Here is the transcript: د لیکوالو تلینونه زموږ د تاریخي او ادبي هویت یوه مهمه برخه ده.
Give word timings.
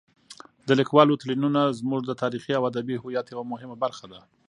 د 0.67 0.69
لیکوالو 0.79 1.19
تلینونه 1.21 1.61
زموږ 1.79 2.01
د 2.05 2.11
تاریخي 2.21 2.51
او 2.55 2.63
ادبي 2.71 2.95
هویت 2.99 3.25
یوه 3.33 3.45
مهمه 3.51 3.75
برخه 3.83 4.05
ده. 4.11 4.19